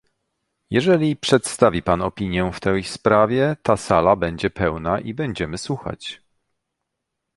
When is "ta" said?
3.63-3.77